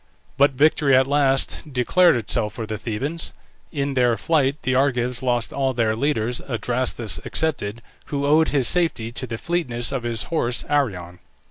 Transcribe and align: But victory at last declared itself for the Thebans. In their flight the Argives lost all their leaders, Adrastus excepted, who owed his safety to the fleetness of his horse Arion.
But 0.35 0.53
victory 0.53 0.95
at 0.95 1.05
last 1.05 1.61
declared 1.71 2.15
itself 2.15 2.55
for 2.55 2.65
the 2.65 2.79
Thebans. 2.79 3.33
In 3.71 3.93
their 3.93 4.17
flight 4.17 4.59
the 4.63 4.73
Argives 4.73 5.21
lost 5.21 5.53
all 5.53 5.75
their 5.75 5.95
leaders, 5.95 6.41
Adrastus 6.49 7.19
excepted, 7.23 7.83
who 8.07 8.25
owed 8.25 8.47
his 8.47 8.67
safety 8.67 9.11
to 9.11 9.27
the 9.27 9.37
fleetness 9.37 9.91
of 9.91 10.01
his 10.01 10.23
horse 10.33 10.65
Arion. 10.67 11.19